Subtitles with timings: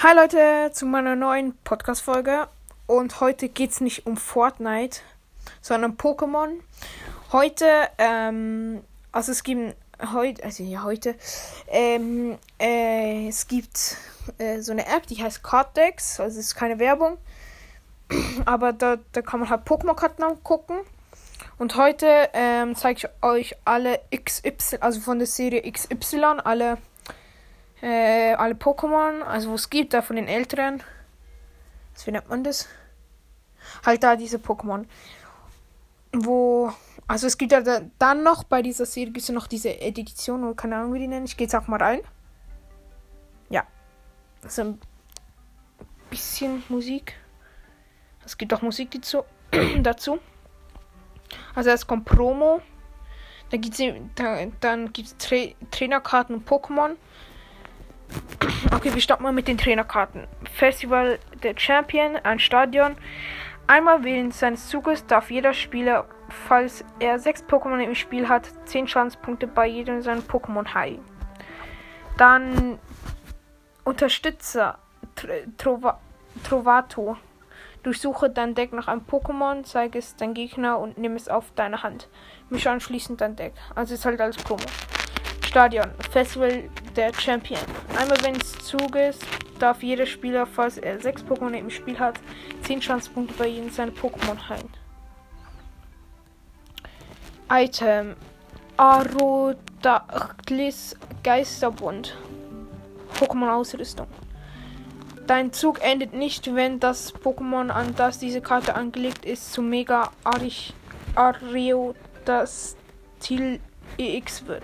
[0.00, 2.46] Hi Leute zu meiner neuen Podcast-Folge.
[2.86, 5.00] Und heute geht es nicht um Fortnite,
[5.60, 6.50] sondern Pokémon.
[7.32, 7.66] Heute,
[7.98, 9.74] ähm, also es gibt
[10.12, 11.16] heute, also ja, heute,
[11.66, 13.96] ähm, äh, es gibt
[14.38, 16.20] äh, so eine App, die heißt Carddex.
[16.20, 17.18] Also es ist keine Werbung.
[18.44, 20.78] Aber da, da kann man halt Pokémon-Karten angucken.
[21.58, 26.78] Und heute ähm, zeige ich euch alle XY, also von der Serie XY, alle
[27.82, 30.82] äh, alle Pokémon, also wo es gibt, da von den älteren.
[31.94, 32.68] Was, wie nennt man das?
[33.84, 34.86] Halt da diese Pokémon.
[36.12, 36.72] Wo,
[37.06, 40.44] also es gibt ja da, dann noch bei dieser Serie gibt es noch diese Edition
[40.44, 41.26] oder keine Ahnung wie die nennen.
[41.26, 42.00] Ich gehe jetzt auch mal rein.
[43.50, 43.64] Ja.
[44.42, 44.80] Also ein
[46.10, 47.14] bisschen Musik.
[48.24, 49.24] Es gibt auch Musik dazu.
[49.82, 50.18] dazu.
[51.54, 52.60] Also es kommt Promo.
[53.50, 53.82] Da gibt's,
[54.14, 55.36] da, dann gibt es Tra
[55.70, 56.96] Trainerkarten und Pokémon.
[58.72, 60.26] Okay, wir starten mal mit den Trainerkarten.
[60.54, 62.96] Festival der Champion, ein Stadion.
[63.68, 66.06] Einmal während seines Zuges darf jeder Spieler,
[66.48, 71.04] falls er sechs Pokémon im Spiel hat, 10 Chancepunkte bei jedem seiner Pokémon heilen.
[72.16, 72.78] Dann
[73.84, 74.78] Unterstützer
[75.56, 76.00] Trova
[76.42, 77.16] Trovato.
[77.84, 81.82] Durchsuche dein Deck nach einem Pokémon, zeige es deinem Gegner und nimm es auf deine
[81.82, 82.08] Hand.
[82.50, 83.54] Mische anschließend dein Deck.
[83.74, 84.64] Also ist halt alles Promo.
[85.48, 85.90] Stadion.
[86.10, 87.62] Festival der Champion.
[87.98, 89.16] Einmal wenn es zugeht,
[89.58, 92.20] darf jeder Spieler, falls er sechs Pokémon im Spiel hat,
[92.64, 94.68] 10 Chancepunkte bei jedem seiner Pokémon heilen.
[97.50, 98.14] Item.
[98.76, 102.14] Arodactylis Geisterbund.
[103.18, 104.08] Pokémon-Ausrüstung.
[105.26, 110.10] Dein Zug endet nicht, wenn das Pokémon, an das diese Karte angelegt ist, zu Mega
[111.14, 113.60] Areodactyl
[113.96, 114.62] EX wird.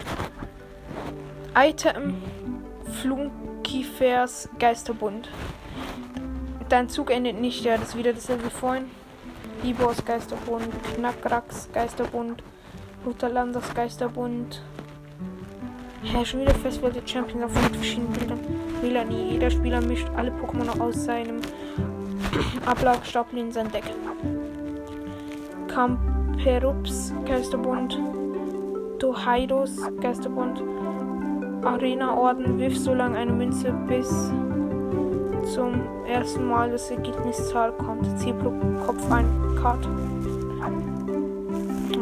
[1.57, 2.15] Item
[3.01, 5.29] Flunkifers Geisterbund.
[6.69, 8.87] Dein Zug endet nicht, ja, das ist wieder dasselbe wie vorhin.
[9.63, 12.43] Libors Geisterbund, Knackrax Geisterbund,
[13.05, 14.63] Lutherlanders Geisterbund.
[16.03, 18.41] Ja, schon wieder Festival der Champions auf verschiedenen Bildern.
[18.83, 21.41] Melanie, jeder Spieler mischt alle Pokémon aus seinem
[22.67, 23.85] Ablagestapel in sein Deck.
[25.69, 27.97] Camperups Geisterbund,
[28.99, 30.63] Dohaidos Geisterbund,
[31.65, 34.09] Arena-Orden wirft so lange eine Münze, bis
[35.55, 38.07] zum ersten Mal das Ergebniszahl kommt.
[38.19, 38.51] Zieh pro
[38.87, 39.27] Kopf ein
[39.61, 39.89] Karte.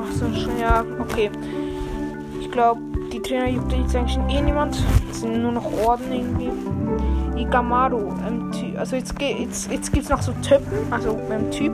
[0.01, 1.31] Ach so, schon, ja, okay.
[2.41, 2.81] Ich glaube,
[3.13, 4.77] die Trainer juckt jetzt eigentlich eh niemand.
[5.11, 6.51] Es sind nur noch Orden irgendwie.
[7.41, 11.73] Igamaru, ähm, also jetzt, jetzt, jetzt gibt es noch so Typen, also beim Typ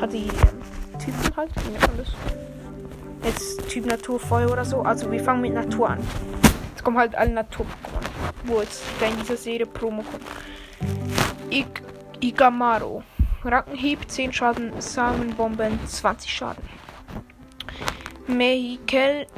[0.00, 2.08] hat die ähm, Typen halt, wie nennt man das?
[3.24, 4.80] Jetzt Typ Natur, Feuer oder so.
[4.80, 5.98] Also wir fangen mit Natur an.
[6.82, 10.24] Jetzt kommen halt alle Natur-Pokémon, wo jetzt in dieser Serie Promo kommt.
[11.48, 11.64] I
[12.18, 13.04] Igamaro.
[13.44, 16.64] Rankenhieb 10 Schaden, Samenbomben 20 Schaden.
[18.26, 19.28] Mehikel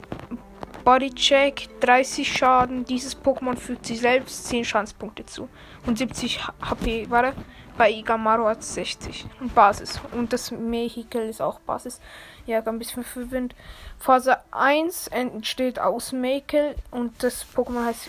[0.86, 2.86] Bodycheck 30 Schaden.
[2.86, 5.50] Dieses Pokémon fügt sich selbst 10 Schadenspunkte zu.
[5.84, 7.34] Und 70 HP, warte.
[7.76, 9.26] Bei Igamaro hat 60.
[9.40, 10.00] Und Basis.
[10.12, 12.00] Und das Mehikel ist auch Basis.
[12.46, 13.54] Ja, ein bisschen verwirrend.
[13.98, 16.76] Phase 1 entsteht aus Mehikel.
[16.92, 18.08] Und das Pokémon heißt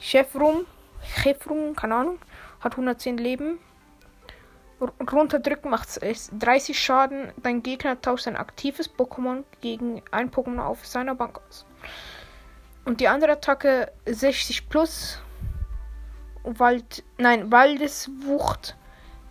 [0.00, 0.64] Chefrum.
[1.02, 2.18] Chefrum, keine Ahnung.
[2.60, 3.58] Hat 110 Leben.
[4.80, 7.32] Runterdrücken macht es 30 Schaden.
[7.42, 11.66] Dein Gegner tauscht ein aktives Pokémon gegen ein Pokémon auf seiner Bank aus.
[12.84, 15.20] Und die andere Attacke 60 plus
[16.48, 18.74] Wald, nein, Waldeswucht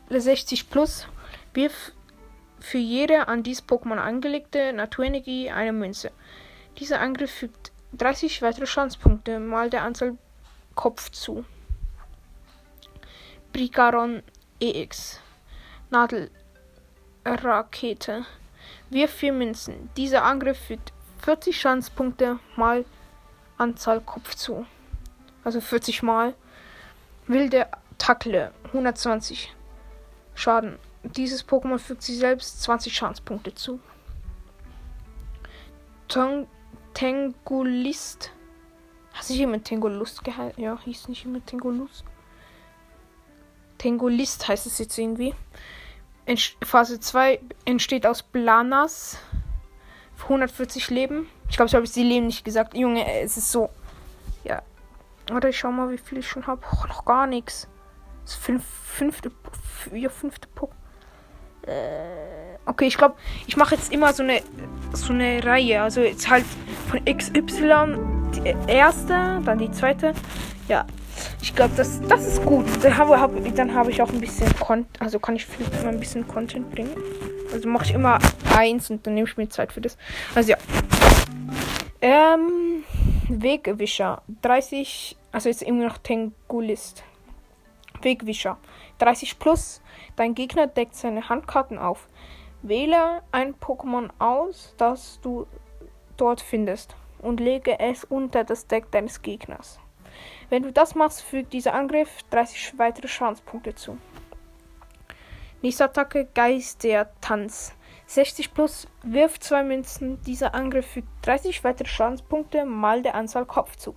[0.10, 1.08] 60 plus.
[1.54, 1.92] Wirf
[2.60, 6.12] für jede an dieses Pokémon angelegte Naturenergie eine Münze.
[6.78, 10.18] Dieser Angriff fügt 30 weitere Chancepunkte mal der Anzahl
[10.76, 11.46] Kopf zu.
[13.52, 14.22] Brigaron
[14.60, 15.20] EX
[15.90, 18.26] Nadelrakete.
[18.90, 19.90] Wirf vier Münzen.
[19.98, 22.86] Dieser Angriff fügt 40 Chancepunkte mal
[23.58, 24.68] Anzahl Kopf zu.
[25.44, 26.36] Also 40 mal.
[27.28, 27.68] Wilde
[27.98, 29.54] Tackle 120
[30.34, 30.80] Schaden.
[31.04, 33.80] Dieses Pokémon fügt sich selbst 20 Schadenspunkte zu.
[36.08, 36.48] Tong
[36.94, 38.32] Tengulist.
[39.14, 40.62] Hat sich jemand Tengulust gehalten?
[40.62, 42.04] Ja, hieß nicht immer Tengulust.
[43.78, 45.34] Tengulist heißt es jetzt irgendwie.
[46.64, 49.18] Phase 2 entsteht aus Blanas.
[50.24, 51.28] 140 Leben.
[51.50, 52.76] Ich glaube, ich habe jetzt die Leben nicht gesagt.
[52.76, 53.70] Junge, es ist so.
[55.30, 56.62] Warte, ich schau mal, wie viel ich schon habe.
[56.72, 57.68] Oh, noch gar nichts.
[58.24, 59.32] Das fünf, fünfte,
[59.94, 60.76] ja, fünfte Punkt.
[61.64, 63.16] Äh, okay, ich glaube,
[63.46, 64.42] ich mache jetzt immer so eine,
[64.94, 65.82] so eine Reihe.
[65.82, 66.46] Also jetzt halt
[66.90, 67.98] von XY
[68.36, 70.14] die erste, dann die zweite.
[70.68, 70.86] Ja.
[71.42, 72.66] Ich glaube, das, das ist gut.
[72.82, 75.02] Dann habe hab, hab ich auch ein bisschen Content.
[75.02, 75.48] Also kann ich
[75.82, 76.96] immer ein bisschen Content bringen.
[77.52, 78.20] Also mache ich immer
[78.56, 79.98] eins und dann nehme ich mir Zeit für das.
[80.36, 80.58] Also ja.
[82.02, 82.84] Ähm,
[83.30, 84.22] Wegwischer.
[84.42, 85.18] 30.
[85.34, 87.04] Also jetzt immer noch Tengulist.
[88.02, 88.58] Wegwischer.
[89.00, 89.82] 30 plus.
[90.16, 92.08] Dein Gegner deckt seine Handkarten auf.
[92.62, 95.46] Wähle ein Pokémon aus, das du
[96.16, 99.80] dort findest und lege es unter das Deck deines Gegners.
[100.50, 103.98] Wenn du das machst, fügt dieser Angriff 30 weitere Schadenspunkte zu.
[105.62, 107.74] Nächste Attacke Geist der Tanz.
[108.08, 110.22] 60 plus, wirft zwei Münzen.
[110.24, 113.96] Dieser Angriff fügt 30 weitere Schadenspunkte mal der Anzahl Kopf zu.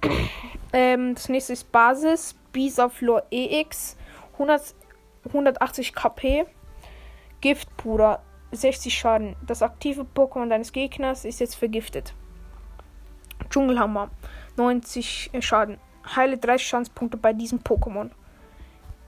[0.72, 2.34] ähm, das nächste ist Basis.
[2.52, 3.96] Bisaflor EX.
[4.34, 4.74] 100,
[5.26, 6.46] 180 KP.
[7.40, 8.22] Giftpuder.
[8.52, 9.36] 60 Schaden.
[9.44, 12.14] Das aktive Pokémon deines Gegners ist jetzt vergiftet.
[13.50, 14.10] Dschungelhammer.
[14.56, 15.78] 90 Schaden.
[16.14, 18.10] Heile 30 Schadenspunkte bei diesem Pokémon.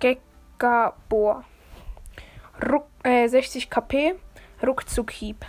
[0.00, 1.44] Gekabor.
[2.68, 4.14] Ruck, äh, 60 KP.
[4.66, 5.46] Ruckzuckhieb.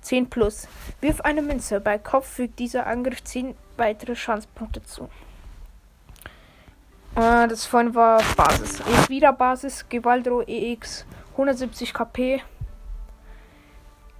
[0.00, 0.68] 10 plus.
[1.00, 1.80] Wirf eine Münze.
[1.80, 5.08] Bei Kopf fügt dieser Angriff 10 weitere Schadenspunkte zu.
[7.16, 8.82] Äh, das vorhin war Basis.
[8.86, 9.88] Jetzt wieder Basis.
[9.88, 11.06] Gewaldro EX.
[11.32, 12.42] 170 KP.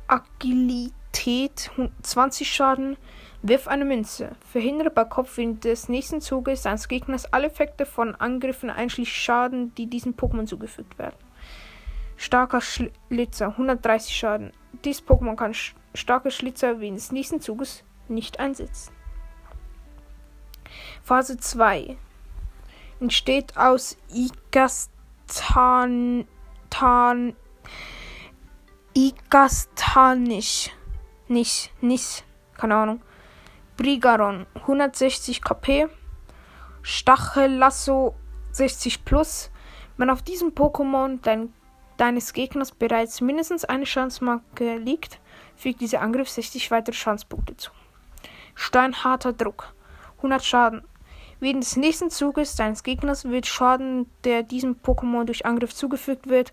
[0.06, 1.70] Agilität
[2.02, 2.96] 20 Schaden.
[3.42, 4.32] Wirf eine Münze.
[4.50, 9.74] Verhindere bei Kopf während des nächsten Zuges deines Gegners alle Effekte von Angriffen einschließlich Schaden,
[9.74, 11.16] die diesem Pokémon zugefügt werden.
[12.24, 14.52] Starker Schlitzer 130 Schaden.
[14.82, 18.94] Dieses Pokémon kann sch starke Schlitzer während des nächsten Zuges nicht einsetzen.
[21.02, 21.98] Phase 2
[22.98, 25.26] entsteht aus Igastan
[26.70, 27.36] Tan
[28.94, 30.70] Igastanisch.
[31.28, 32.24] Nicht, nicht,
[32.56, 33.02] keine Ahnung.
[33.76, 35.88] Brigaron 160 KP.
[36.80, 38.14] Stachellasso
[38.52, 39.50] 60 plus.
[39.98, 41.52] Wenn auf diesem Pokémon dein,
[41.96, 45.20] deines Gegners bereits mindestens eine Schadensmarke liegt,
[45.56, 47.70] fügt dieser Angriff 60 weitere Schadenspunkte zu.
[48.54, 49.74] Steinharter Druck
[50.18, 50.82] 100 Schaden.
[51.40, 56.52] Während des nächsten Zuges deines Gegners wird Schaden, der diesem Pokémon durch Angriff zugefügt wird,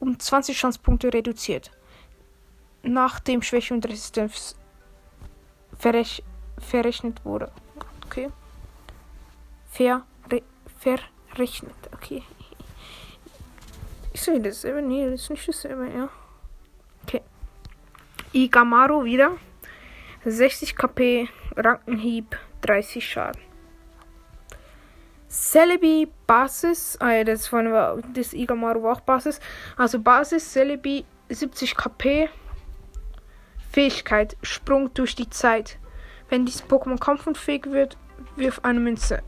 [0.00, 1.70] um 20 Schadenspunkte reduziert.
[2.82, 4.56] Nach dem Schwäche und Resistenz
[5.78, 6.22] verrech
[6.58, 7.50] verrechnet wurde.
[8.06, 8.30] Okay.
[9.70, 10.04] Ver
[10.78, 11.74] verrechnet.
[11.92, 12.22] Okay.
[14.18, 14.82] Ich sehe dasselbe.
[14.82, 16.08] Nee, das ist nicht dasselbe, ja.
[17.04, 17.22] Okay.
[18.32, 19.36] Igamaru wieder.
[20.24, 23.40] 60 KP, Rankenhieb, 30 Schaden.
[25.28, 29.38] Celebi Basis, ja, das war das Igamaru war auch Basis.
[29.76, 32.28] Also Basis, Celebi 70 KP.
[33.70, 35.78] Fähigkeit, Sprung durch die Zeit.
[36.28, 37.96] Wenn dieses Pokémon kampfunfähig wird,
[38.34, 39.22] wirf eine Münze.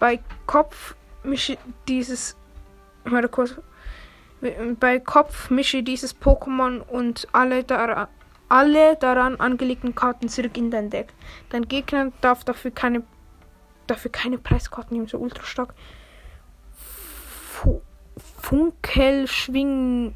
[0.00, 1.56] Bei Kopf mische
[1.86, 2.36] dieses.
[3.04, 3.54] Warte kurz.
[4.80, 8.08] Bei Kopf mische dieses Pokémon und alle daran,
[8.48, 11.14] alle daran angelegten Karten zurück in dein Deck.
[11.50, 13.02] Dein Gegner darf dafür keine
[13.86, 15.74] dafür keine Preiskarten nehmen, so ultra stark.
[18.40, 20.14] Funkelschwing.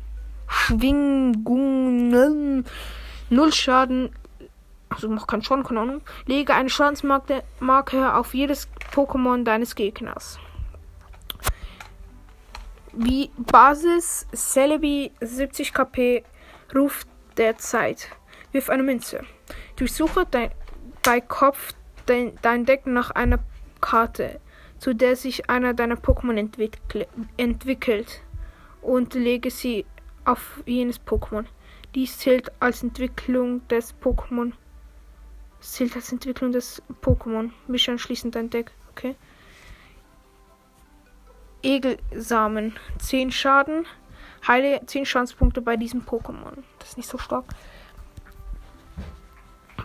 [0.49, 2.15] Schwingungen.
[3.31, 4.11] Null Schaden.
[4.89, 6.01] Also macht keinen Schaden, keine Ahnung.
[6.27, 7.43] Lege eine Schadensmarke
[8.15, 10.39] auf jedes Pokémon deines Gegners.
[12.99, 16.25] Wie Basis Celebi 70 KP
[16.75, 17.05] Ruf
[17.37, 18.09] der Zeit.
[18.53, 19.21] Wirf eine Münze.
[19.77, 20.51] Durchsuche dein,
[21.03, 21.75] bei Kopf
[22.07, 23.41] dein, dein Deck nach einer
[23.83, 24.41] Karte,
[24.79, 28.23] zu der sich einer deiner Pokémon entwickle, entwickelt
[28.81, 29.85] und lege sie
[30.25, 31.45] auf jenes Pokémon.
[31.95, 34.53] Dies zählt als Entwicklung des Pokémon.
[35.61, 37.51] Zählt als Entwicklung des Pokémon.
[37.69, 38.71] Mische anschließend dein Deck.
[38.91, 39.17] Okay.
[41.67, 42.77] Egelsamen.
[42.99, 43.87] 10 Schaden.
[44.47, 46.63] Heile 10 Schadenspunkte bei diesem Pokémon.
[46.79, 47.45] Das ist nicht so stark.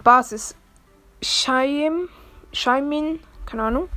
[0.04, 0.56] Basis.
[1.22, 2.10] Shaim.
[2.54, 3.90] Shaimin keine Ahnung.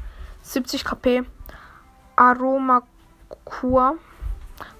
[0.42, 1.24] 70 KP.
[2.16, 3.98] Aromakur.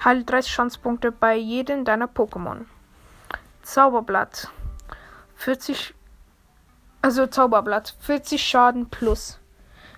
[0.05, 2.65] Heile 30 Schadenspunkte bei jedem deiner Pokémon.
[3.63, 4.51] Zauberblatt.
[5.37, 5.95] 40.
[7.03, 7.97] Also Zauberblatt.
[8.01, 9.39] 40 Schaden plus.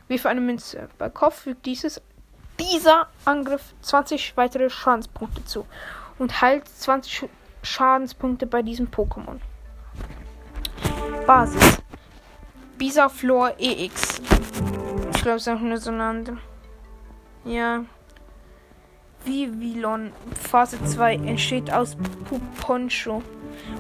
[0.08, 0.88] Wie für eine Münze.
[0.98, 2.00] Bei Kopf fügt dieses,
[2.60, 5.66] dieser Angriff 20 weitere Schadenspunkte zu.
[6.18, 7.28] Und heilt 20
[7.62, 9.40] Schadenspunkte bei diesem Pokémon.
[11.26, 11.78] Basis.
[12.78, 14.20] Bisaflor EX
[15.26, 16.38] glaube, es ist einfach nur so eine andere.
[17.44, 17.84] Ja.
[19.24, 21.96] Vivilon Phase 2 entsteht aus
[22.28, 23.22] Puponcho.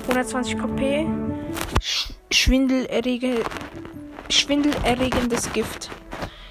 [0.02, 1.06] 120 KP.
[1.80, 3.44] Sch Schwindelerrege
[4.28, 5.88] schwindelerregendes Gift.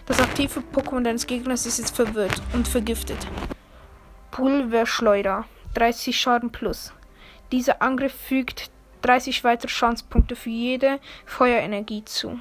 [0.05, 3.27] Das aktive Pokémon deines Gegners ist jetzt verwirrt und vergiftet.
[4.31, 5.45] Pulverschleuder.
[5.73, 6.93] 30 Schaden plus.
[7.51, 8.69] Dieser Angriff fügt
[9.01, 12.39] 30 weitere Schadenspunkte für jede Feuerenergie zu,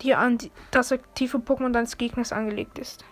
[0.00, 0.38] die an
[0.70, 3.04] das aktive Pokémon deines Gegners angelegt ist.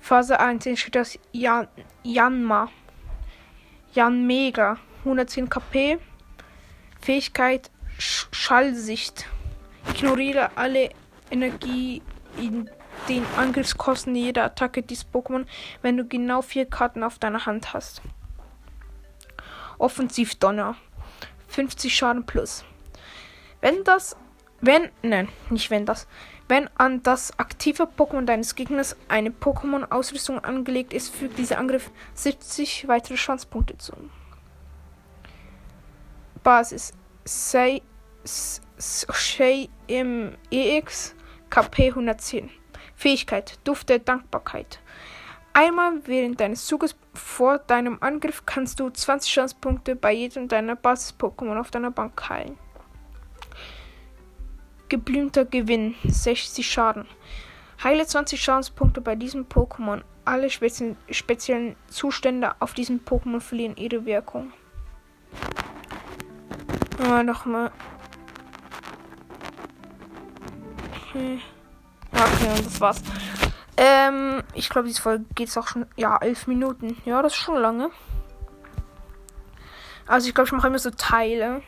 [0.00, 1.68] Phase 1 entsteht das Jan
[2.02, 2.68] Janma.
[3.94, 4.78] Jan Mega.
[5.00, 5.98] 110 KP.
[7.00, 9.26] Fähigkeit Sch Schallsicht.
[9.94, 10.90] Ignoriere alle
[11.30, 12.02] Energie
[12.36, 12.68] in
[13.08, 15.46] den Angriffskosten jeder Attacke dieses Pokémon,
[15.82, 18.02] wenn du genau vier Karten auf deiner Hand hast.
[19.78, 20.76] Offensivdonner.
[21.46, 22.64] 50 Schaden plus.
[23.60, 24.16] Wenn das,
[24.60, 26.08] wenn, nein, nicht wenn das,
[26.48, 32.88] wenn an das aktive Pokémon deines Gegners eine Pokémon-Ausrüstung angelegt ist, fügt dieser Angriff 70
[32.88, 33.92] weitere Chancepunkte zu.
[36.42, 36.92] Basis.
[37.24, 37.80] Sei,
[38.78, 41.14] Shay im EX
[41.50, 42.50] KP 110.
[42.96, 43.58] Fähigkeit.
[43.64, 44.80] Duft der Dankbarkeit.
[45.52, 51.58] Einmal während deines Zuges vor deinem Angriff kannst du 20 Chancepunkte bei jedem deiner Basis-Pokémon
[51.58, 52.58] auf deiner Bank heilen.
[54.88, 57.06] Geblümter Gewinn, 60 Schaden.
[57.82, 60.02] Heile 20 Schadenspunkte bei diesem Pokémon.
[60.24, 64.52] Alle spezi speziellen Zustände auf diesem Pokémon verlieren ihre Wirkung.
[66.98, 67.70] Ah, nochmal.
[71.14, 71.40] Okay.
[72.12, 73.00] okay, und das war's.
[73.76, 77.00] Ähm, ich glaube, diese Folge geht es auch schon, ja, elf Minuten.
[77.04, 77.90] Ja, das ist schon lange.
[80.08, 81.62] Also ich glaube, ich mache immer so Teile.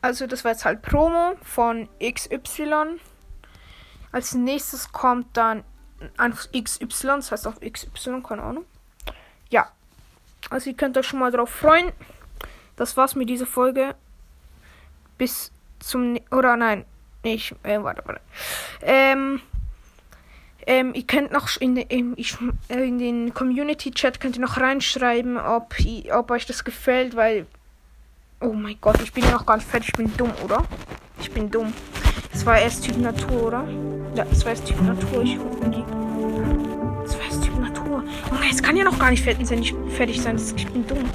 [0.00, 2.98] Also das war jetzt halt Promo von XY.
[4.12, 5.62] Als nächstes kommt dann
[6.16, 8.64] einfach XY, das heißt auf XY, keine Ahnung.
[9.50, 9.70] Ja.
[10.48, 11.92] Also ihr könnt euch schon mal drauf freuen.
[12.76, 13.94] Das war's mit dieser Folge.
[15.18, 16.18] Bis zum.
[16.30, 16.86] Oder nein.
[17.22, 17.54] Nicht.
[17.62, 18.20] Äh, warte, warte.
[18.82, 19.40] Ähm.
[20.64, 22.14] Ähm, ihr könnt noch in, in,
[22.68, 25.74] in den Community-Chat könnt ihr noch reinschreiben, ob,
[26.12, 27.46] ob euch das gefällt, weil.
[28.40, 30.64] Oh mein Gott, ich bin noch gar nicht fertig, ich bin dumm, oder?
[31.20, 31.72] Ich bin dumm.
[32.32, 33.64] Das war erst Typ Natur, oder?
[34.14, 35.22] Ja, das war erst Typ Natur.
[35.22, 35.84] Ich die.
[37.02, 38.04] Das war erst Typ Natur.
[38.30, 39.26] Oh, jetzt kann ja noch gar nicht.
[39.26, 40.40] Ich, fertig sein.
[40.56, 41.10] Ich bin dumm.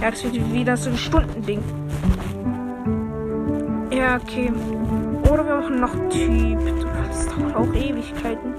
[0.00, 1.62] Ja, das wird wieder so ein Stundending.
[3.90, 4.50] Ja, okay.
[5.30, 6.58] Oder wir machen noch Typ.
[7.08, 8.54] Das dauert auch Ewigkeiten.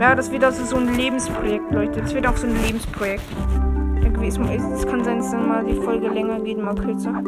[0.00, 2.00] Ja, das wird also so ein Lebensprojekt, Leute.
[2.00, 3.24] Das wird auch so ein Lebensprojekt.
[4.02, 4.48] Ja, gewesen.
[4.48, 7.12] Es kann sein, dass dann mal die Folge länger geht, mal kürzer.
[7.12, 7.24] Ja,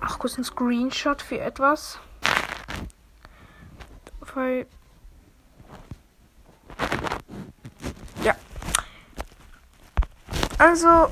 [0.00, 1.98] Ach, kurz ein Screenshot für etwas.
[4.34, 4.66] Weil.
[10.60, 11.08] Also,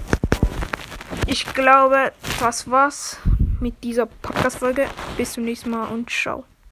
[1.26, 3.17] ich glaube, das war's
[3.61, 4.87] mit dieser Podcast-Folge.
[5.17, 6.45] Bis zum nächsten Mal und ciao.